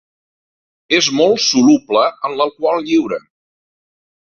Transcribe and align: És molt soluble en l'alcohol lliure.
És 0.99 1.09
molt 1.17 1.43
soluble 1.43 2.07
en 2.31 2.35
l'alcohol 2.41 2.83
lliure. 2.89 3.23